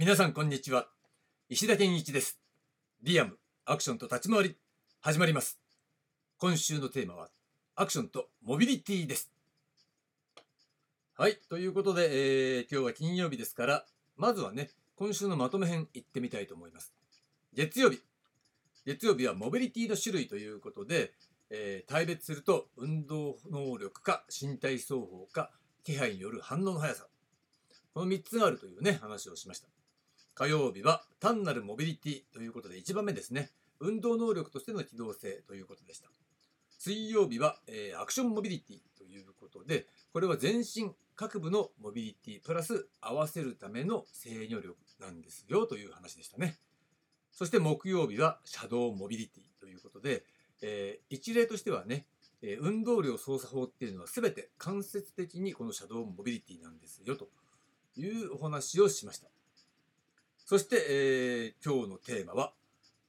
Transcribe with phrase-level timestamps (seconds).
[0.00, 0.86] 皆さんこんにちは。
[1.48, 2.38] 石田健一です。
[3.02, 4.56] リアムアクションと立ち回り
[5.00, 5.58] 始まります。
[6.38, 7.30] 今週のテーマは
[7.74, 9.32] アクションとモビリティです。
[11.16, 16.94] はいということで、えー、今日は金曜日ですからまずはね今週のまとめ編いってみたいと思います。
[17.52, 18.00] 月曜日。
[18.86, 21.10] 月曜日はモビリティの種類ということで、
[21.50, 25.50] えー、大別すると運動能力か身体双方か
[25.82, 27.08] 気配による反応の速さ。
[27.92, 29.66] この3つがあるというね話をしました。
[30.38, 33.50] 火曜日は単なるモビリティということで1番目ですね。
[33.80, 36.08] 運動能力としての機動性ということでした。
[36.78, 46.56] 水曜日は、えー、アクションモビリティということでこれは全身各部のモビリティプラス合わせるための制御力なんですよという話でしたね。
[47.32, 50.22] そして木曜日はシャドウモビリティということで、
[50.62, 52.06] えー、一例としてはね
[52.60, 57.28] 運動量操作法っていうのは全て間接的にこのシャドウモビリティなんですよと
[57.96, 59.28] いうお話をしました。
[60.48, 62.54] そして、えー、今日のテーマは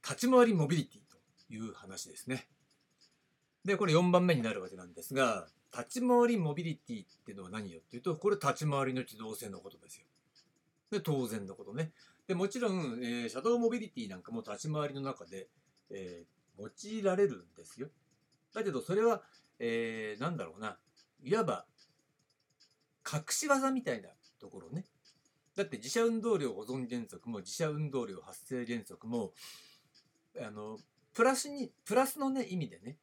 [0.03, 2.49] 立ち回りモビリティという話ですね。
[3.63, 10.05] で、これ4番目になるわけなんですが、立ち回りモビリティっていうのは何よっていうと、これ立ち回りの機動性のことですよ。
[10.91, 11.93] で、当然のことね。
[12.27, 15.47] で、もちろん、えー、シャドウモビリティなんかも立ち回りの中で、
[15.91, 17.87] えー、用いられるんですよ。
[18.53, 19.21] だけど、それは、
[19.59, 20.77] えー、なんだろうな、
[21.23, 21.65] いわば、
[23.09, 24.09] 隠し技みたいな
[24.41, 24.83] ところね。
[25.59, 29.33] だって自社運動量保存原則も自社運動量発生原則も
[30.41, 30.77] あの
[31.13, 32.95] プラスにプラスのね意味でね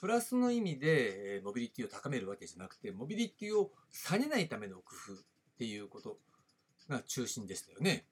[0.00, 5.16] プラスの意味で、えモビリティを高めるわけじゃなくてモビリティを下げないための工夫っ
[5.58, 6.18] ていうこと
[6.88, 8.04] が中心でしたよね。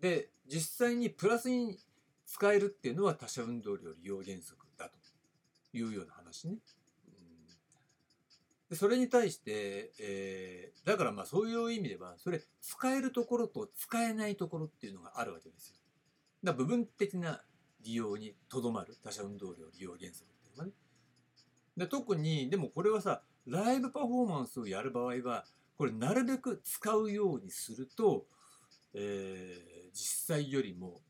[0.00, 1.78] で実際にプラスに
[2.24, 4.98] 使えるっていうのは他社運動量利用原則だと
[5.76, 6.56] いうような話ね。
[8.74, 15.76] それに対して、えー、だからまあそういう意味ではそれ使えるところと使えないところっていうのがあるわけですよ。
[16.44, 17.42] だ部分的な
[17.82, 20.72] 利用にとどまる他者運動量利用原則っていうのがね。
[21.76, 25.44] で特にでもこれはさライブパフォーマンスをやる場合は
[25.76, 28.26] これなるべく使うようにすると、
[28.94, 31.00] えー、実際よりも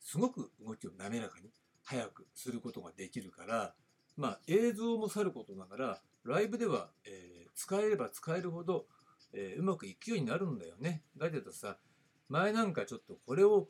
[0.00, 1.50] すごく動きを滑らかに
[1.84, 3.74] 速くすることができるから
[4.16, 8.86] まあ映像もさることながらライブでは、えー、使えれば使えるほど、
[9.32, 11.02] えー、うまくいくようになるんだよね。
[11.16, 11.78] だけどさ、
[12.28, 13.68] 前なんかちょっとこれを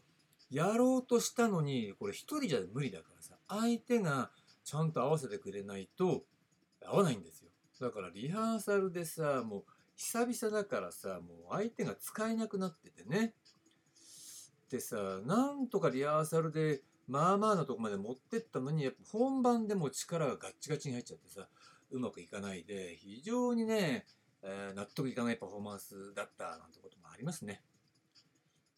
[0.50, 4.31] やろうとしたのに、これ一人じゃ無理だからさ、相手が
[4.65, 6.25] ちゃんと合わせてくれないと
[6.84, 7.50] 合わないんですよ。
[7.81, 9.65] だからリハーサルでさ、もう
[9.97, 13.34] 久々だからさ、もう相手が使えなくなっててね。
[14.71, 21.49] でさ、なんとかリハーサルでまあまあなとこまで持ってったのに、やっぱ本番でも力がガッチガチに入っちゃってさ、
[21.91, 24.07] うまくいかないで、非常にね、
[24.43, 27.63] えー、納得いかないパフォーマンスだったなんてこともありますね。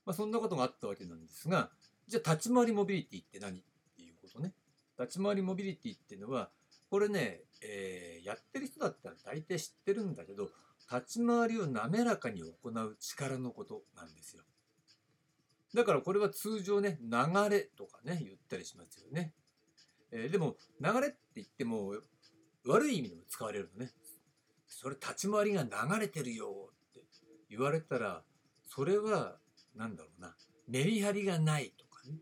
[0.06, 1.70] まあ、そんなことがあったわけなんですが、
[2.06, 3.62] じゃあ立ち回りモビリティって何っ
[3.96, 4.54] ていうことね。
[4.98, 6.50] 立ち回りモビリティっていうのは、
[6.90, 10.48] これね、えー、やってる人だったら大体知ってるんだけど、
[10.90, 14.42] 立ち回りを滑らかに行う力のことなんですよ。
[15.74, 17.10] だからこれは通常ね、流
[17.50, 19.34] れとかね、言ったりしますよね。
[20.10, 21.94] えー、でも、流れって言っても、
[22.68, 23.90] 悪い意味でも使われるのね。
[24.66, 27.00] それ立ち回りが流れてるよって
[27.48, 28.22] 言われたら、
[28.66, 29.36] それは、
[29.74, 30.36] 何だろうな、
[30.68, 32.18] メリハリがないとかね。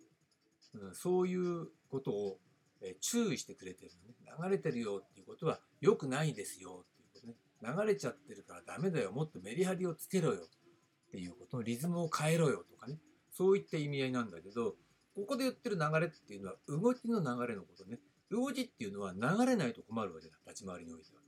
[0.75, 2.39] うん、そういうことを、
[2.83, 4.15] え注意してくれてるのね。
[4.45, 7.35] 流れてるよっていうことは良くないですよっていうことね。
[7.63, 9.13] 流れちゃってるからダメだよ。
[9.13, 12.99] もっとメリハリをつけろよっていうことのリズムを変えろよとかね。
[13.33, 14.77] そういった意味合いなんだけど、
[15.15, 17.99] ここで言ってる流れっていうのは動きの流れのことね。
[18.31, 21.21] 動きっていうのは流れないと困るわけだ立ち回りにおいては。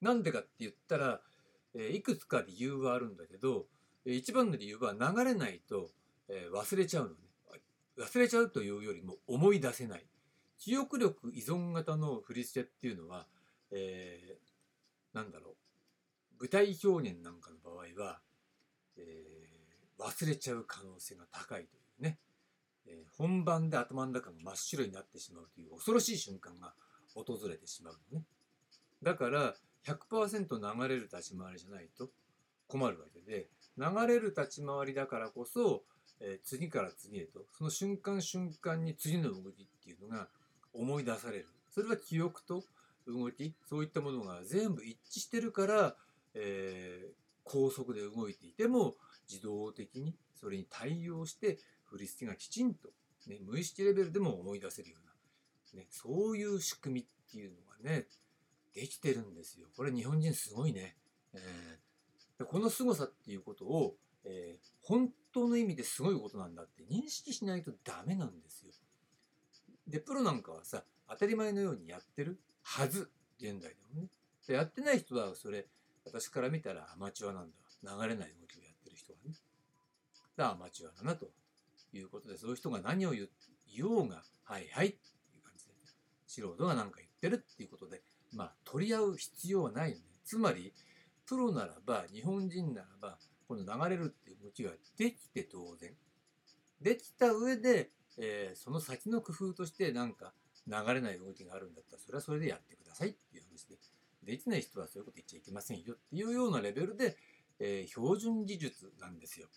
[0.00, 1.20] なんでかって言ったら、
[1.74, 3.66] えいくつか理由はあるんだけど、
[4.04, 5.90] え一番の理由は流れないと、
[6.28, 7.16] え忘れちゃうのね。
[7.98, 10.06] 忘れちゃうというよりも思い出せない。
[10.58, 13.26] 記憶力依存型の振り付けっていうのは、
[13.70, 15.56] えー、なんだろ
[16.38, 18.20] う舞台表現なんかの場合は、
[18.96, 22.18] えー、忘れちゃう可能性が高いというね
[22.88, 26.72] え本番で頭の中が真っ白になってしまうという恐ろしい瞬間が
[27.14, 28.24] 訪れてしまうのね。
[29.02, 29.54] だから
[29.84, 32.10] 100%流れる立ち回りじゃないと
[32.66, 33.46] 困るわけで
[33.78, 35.82] 流れる立ち回りだからこそ、
[36.20, 40.28] え次から次へとその瞬間瞬間に次の動きっていうのが
[40.72, 42.64] 思い出されるそれは記憶と
[43.06, 45.94] 動きそういったものが全部一致してるから、
[46.34, 47.12] えー、
[47.44, 48.94] 高速で動いていても
[49.28, 52.90] 自動的にそれに対応して振り付けがきちんと、
[53.26, 55.06] ね、無意識レベルでも思い出せるよう
[55.76, 58.06] な、ね、そういう仕組みっていうのがね、
[58.74, 59.68] できてるんですよ。
[59.76, 60.96] これ日本人すごいね。
[61.34, 68.72] えー、この凄さっていうことを、えー本当の意味ですごいことなんだって認識しないとダメなんですよ。
[69.88, 74.08] でプロなんかはさ当たり前のようにやってるはず現代でもね。
[74.46, 75.66] でやってない人はそれ
[76.04, 79.34] 私から見たらアマチュアなんだ流れない動きをやってる人はね。
[80.36, 81.30] だからアマチュアだなと
[81.92, 83.28] いうことでそういう人が何を言
[83.86, 85.72] おうがはいはいっていう感じで
[86.26, 88.02] 素人が何か言ってるっていうことで
[88.32, 90.02] まあ取り合う必要はないよね。
[90.24, 90.72] つまり
[91.26, 93.18] プロならば日本人ならば
[93.48, 95.92] この流れるっていう動きができて当然。
[96.80, 100.34] できた上で、えーその先の工夫としてなんか
[100.66, 103.76] 流れない動きがあるんだったらそれはそれでやってくださいっていう話で
[104.24, 107.16] できない人はそういうこと言っちゃいけませんよっていうようなレベルで、
[107.58, 109.48] えー標準技術なんですよ。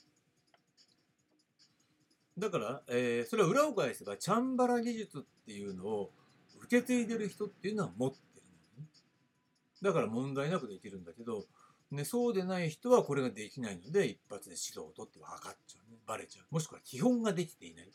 [2.40, 6.12] だから、えーそれは裏を返せばチャンバラ技術っていうのを
[6.64, 8.42] 受け継いでる人っていうのは持ってる
[8.78, 8.90] のね。
[9.82, 11.46] だから問題なくできるんだけど、
[11.92, 15.98] ね、そうでない人はこれができないので一発で指導を取って分かっちゃうね。
[16.06, 16.46] バレちゃう。
[16.54, 17.92] もしくは基本ができていない、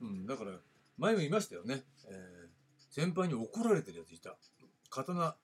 [0.00, 0.52] うん、だから
[0.96, 2.48] 前も言いましたよね、えー
[2.90, 4.36] 先輩に怒られてるやついた。
[4.90, 5.36] 刀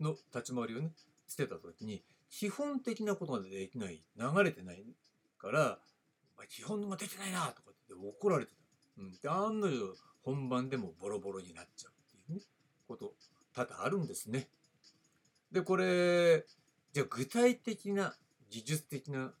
[0.00, 0.90] の立ち回りをね
[1.28, 4.02] 捨てた時に基本的なことができない。
[4.16, 4.84] 流れてない
[5.38, 5.78] から
[6.38, 8.58] 「お前基本ができないな」とかって怒られてた、
[8.98, 12.42] うん、で案の定本番でもボロボロになっちゃうっていうね
[12.86, 13.14] こと
[13.52, 14.48] 多々あるんですね
[15.52, 16.46] でこれ
[16.92, 18.14] じゃあ具体的な
[18.50, 19.34] 技術的な、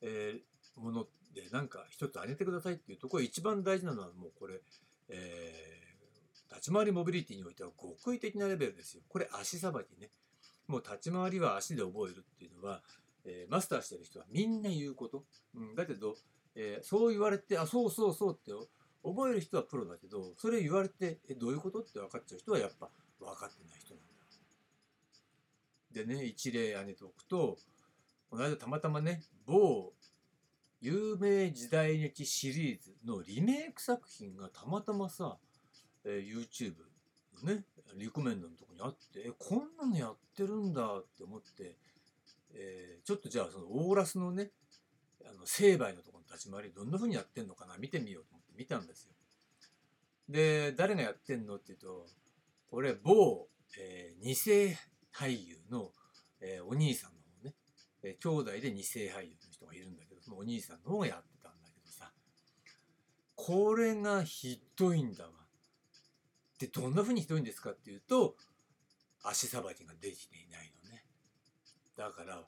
[0.00, 4.60] えーもので何か一つ挙げてくださいっていうところ一番大事なのはもうこれ、
[5.08, 5.76] えー
[6.48, 9.02] 立ち回りモビリティにおいては極意的なレベルですよ。
[9.08, 10.10] これ足さばきね。
[10.68, 12.82] もう立ち回りは足で覚えるっていうのは、
[13.24, 15.24] えーマスターしてる人はみんな言うこと。
[15.54, 16.16] うん、だけど、
[16.56, 18.52] えーそう言われて、あ、そうそうそうって
[19.04, 24.06] 覚える人はプロだけど、それ言われて、え、どういうことって分かっちゃう人はやっぱ分かってない人なんだ。
[25.92, 27.56] でね、一例挙げておくと、
[28.28, 29.92] この間たまたまね、某
[30.80, 35.38] 有名時代劇シリーズのリメイク作品がたまたまさ、
[36.04, 36.74] えー YouTube
[37.44, 37.64] のね、
[37.96, 41.76] リコメンドのとこにあって、え、こんなのやってるんだって思って、
[42.52, 44.50] えーちょっとじゃあそのオーラスのね、
[45.28, 49.12] あの成敗のところの立ち回りどんな風にやってんのかな見てみようと思って見たんですよ。
[50.28, 52.06] で、誰がやってんのっていうと、
[52.70, 54.76] これ某、えー二世
[55.14, 55.92] 俳優の、
[56.40, 57.54] えーお兄さんの方ね、
[58.02, 62.12] えー兄弟で二世俳優の人がいるんだけど、そのお兄さんの方がやってたんだけどさ、
[63.34, 65.30] これがひどいんだわ。
[66.58, 68.36] で、どんな風にひどいんですかっていうと、
[69.22, 71.04] 足さばきができていないのね。
[71.96, 72.42] だから、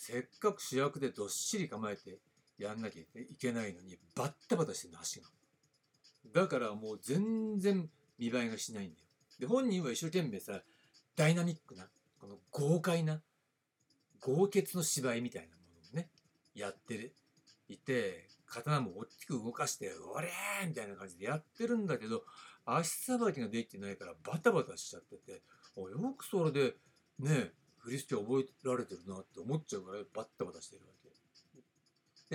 [0.00, 2.20] せっかく主役でどっしり構えて
[2.56, 5.26] やんなきゃいけないのに、バッタバタしてるの、足が。
[6.32, 9.06] だからもう全然見栄えがしないんだよ。
[9.40, 10.62] で、本人は一生懸命さ、
[11.16, 11.86] ダイナミックな、
[12.18, 13.20] この豪快な、
[14.20, 16.08] 豪傑の芝居みたいなものをね、
[16.54, 17.12] やって
[17.68, 22.24] いて、刀も大きく動かして、おれーみたいな感じでやってるんだけど、
[22.64, 25.42] 足さばきができてないからバタバタしちゃってて、
[25.76, 26.76] およくそれで
[27.18, 27.52] ね、
[27.90, 31.10] 振り付け覚えられてるなって思っちゃうからバッタバタしてるわけ。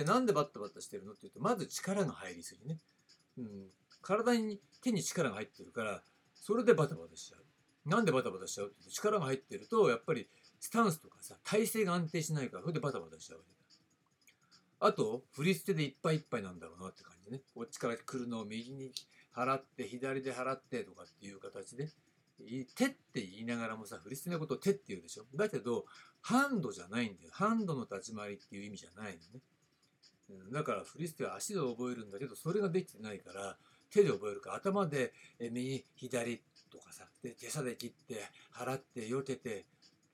[0.02, 2.76] で、なんでバッタバタしてるのって言うと、まず力が入りすぎね。
[3.38, 3.70] うん、
[4.02, 6.02] 体に手に力が入ってるから
[6.34, 7.88] それでバタバタしちゃう。
[7.88, 10.28] なんでバタバタしちゃうって言うと力が入ってるとやっぱり
[10.60, 14.88] スタンスとかさ体勢が安定しないからそれでバタバタしちゃうわけだ。
[14.88, 17.40] あと振り捨てでいっぱいいっぱいなんだろうなって感じね。
[17.54, 18.92] こっちから来るのを右に
[19.34, 21.88] 払って左で払ってとかっていう形で。
[22.76, 25.24] 手って言いながらもさ振り捨てのことを手って言うでしょ？
[25.34, 25.86] だけど
[26.20, 27.30] ハンドじゃないんだよ。
[27.32, 29.40] ハンドの立ち回りっていう意味じゃないのね。
[30.52, 33.56] だから振り捨ては足で覚えるんだけどそれができてないから
[33.90, 39.66] 手で覚えるか頭で右左とかさで手差で切って払って避けて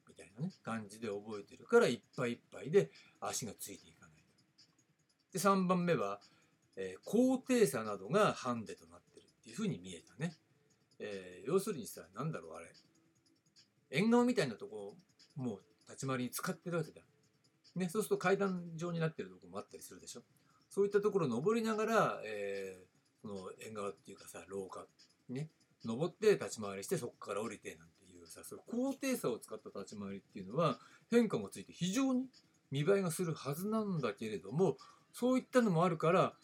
[0.07, 4.11] みたいなね感じで覚えてるからいっぱいいっぱいで足がついていかない。
[5.33, 6.21] で3番目は、
[6.77, 10.35] えー高低差などがハンデとなってるっていうふうに見えたね、
[11.03, 12.67] えー要するにさなんだろうあれ
[13.91, 14.97] 縁側みたいなとこ
[15.37, 17.03] もう立ち回りに使ってるわけだ
[17.75, 20.23] ね、そうすると階段状になってるとこもあったりするでしょ。
[20.69, 24.87] そういったところを登りながら、えー、その縁側っていうかさ、廊下、
[25.29, 25.49] ね、
[25.85, 30.79] 登って立ち回りしてそこから降りてなんていうさ、その高低差を使った立ち回りっていうのは
[31.11, 32.27] 変化がついて非常に
[32.71, 34.77] 見栄えがするはずなんだけれども、
[35.13, 36.35] そういったのもあるから、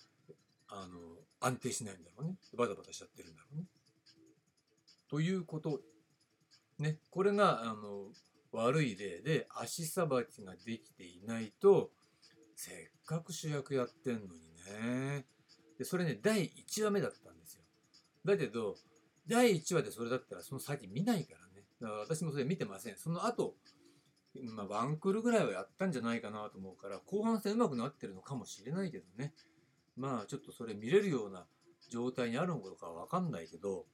[0.68, 0.98] あの、
[1.40, 2.36] 安定しないんだろうね。
[2.56, 3.64] バタバタしちゃってるんだろうね。
[5.08, 5.80] ということ。
[6.78, 8.12] ね、これが、あの、
[8.52, 11.90] 悪い例で足さばきができていないと
[12.56, 12.74] せっ
[13.04, 14.28] かく主役やってんのに
[14.80, 15.26] ね。
[15.78, 17.62] でそれね第1話目だったんですよ。
[18.24, 18.76] だけど
[19.26, 21.66] 第1話でそれだったらその先見ないからね。
[21.80, 22.96] だから私もそれ見てません。
[22.96, 23.54] その後
[24.54, 29.34] まあ、ワンクールぐらいはやったんじゃないかなと思うから後半戦うまくなってるのかもしれないけどね。
[29.96, 31.46] まあちょっとそれ見れるような
[31.90, 33.86] 状態にあるのかわかんないけど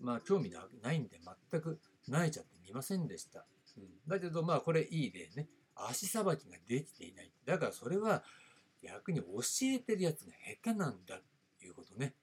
[0.00, 0.50] まあ興味
[0.82, 1.78] ないんで全く
[2.08, 3.44] 慣れちゃって見ませんでした、
[3.76, 5.48] うん、だけどまあこれいい例ね。
[5.74, 7.30] 足さばきができていない。
[7.46, 8.22] だからそれは
[8.82, 9.24] 逆に教
[9.62, 11.22] えてるやつが下手なんだっ
[11.58, 12.14] ていうことね、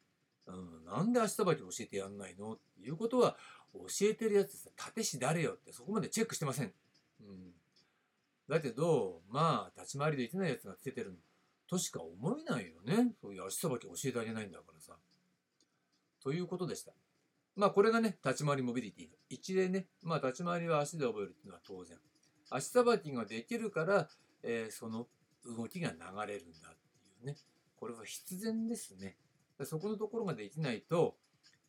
[0.47, 3.35] うん、なんで足さばき教えてやんないのっていうことは
[3.73, 6.73] 教えてるやつさ立石誰よってそこまでチェックしてません、
[7.21, 7.51] うん、
[8.49, 11.17] だけどまあ立ち回りできないやつがつけてるの。
[11.69, 13.11] としか思えないよね。
[13.21, 14.93] そういう足さばき教えてあげないんだからさ。
[16.23, 16.93] ということでした
[17.57, 19.05] まあこれがね立ち回りモビリティ。
[19.07, 19.87] の一例ね。
[20.03, 21.97] まあ立ち回りは足で覚えるっていうのは当然。
[22.49, 24.07] 足さばきができるから、
[24.43, 25.07] えー、その
[25.45, 25.97] 動きが流
[26.31, 27.35] れるんだっていうね。
[27.77, 29.17] これは必然ですね。
[29.63, 31.17] そこのところができないと、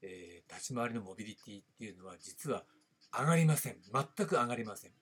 [0.03, 2.65] えー、立ち回りのモビリティっていうのは実は
[3.19, 3.77] 上がりません。
[3.93, 4.93] 全く上がりません。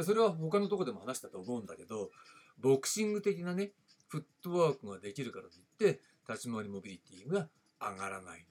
[0.00, 2.10] それは他のとこでも話したと思うんだけど
[2.58, 3.72] ボクシング的なね
[4.08, 7.48] フットワークができるからといって立ち回りモビリティが
[7.80, 8.46] 上がらない、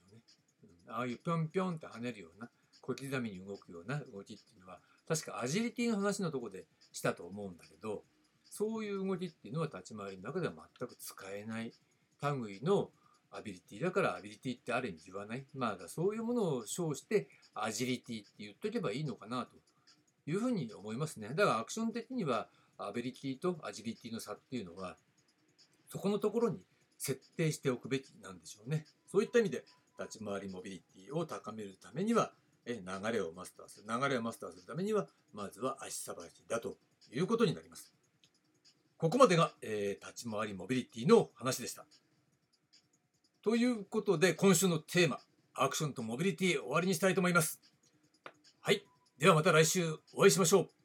[0.88, 8.02] ああいうぴょんぴょんって跳ねるような小刻みに動くような動きっていうのは確かアジリティの話のとこでしたと思うんだけど
[8.44, 11.72] そういう動きっていうのは立ち回りの中では全く使えない
[12.22, 12.90] 類の
[13.30, 15.46] アビリティだからアビリティってある意味言わない。
[15.54, 19.56] まあそういうものを称してアジリティって言っとけばいいのかなと
[20.30, 21.30] いうふうに思いますね。
[21.30, 24.96] だからアクション的にはアビリティとアジリティの差っていうのは
[25.88, 26.60] そこのところに
[26.98, 28.84] 設定しておくべきなんでしょうね。
[29.06, 29.64] そういった意味で
[30.02, 32.32] 立ち回りモビリティを高めるためには
[32.66, 32.72] 流
[33.12, 36.76] れをマスターする流れをマスターするためにはまずは足さばきだと
[37.12, 37.92] いうことになります。
[38.98, 41.84] ここまでが、えー、立ち回りモビリティの話でした。
[43.42, 45.18] ということで今週のテーマ
[45.54, 47.60] アクションとモビリティ終わりにしたいと思います。
[48.60, 48.84] はい。
[49.18, 50.81] ではまた来週お会いしましょう。